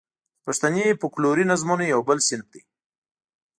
د 0.03 0.03
پښتني 0.45 0.85
فوکلوري 0.99 1.43
نظمونو 1.51 1.83
یو 1.93 1.99
بل 2.07 2.17
صنف 2.27 2.47
دی. 2.53 2.61